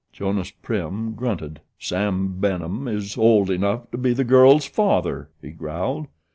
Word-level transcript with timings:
Jonas 0.11 0.49
Prim 0.49 1.13
grunted. 1.13 1.59
"Sam 1.77 2.37
Benham 2.39 2.87
is 2.87 3.15
old 3.19 3.51
enough 3.51 3.91
to 3.91 3.99
be 3.99 4.13
the 4.13 4.23
girl's 4.23 4.65
father," 4.65 5.29
he 5.43 5.51
growled. 5.51 6.07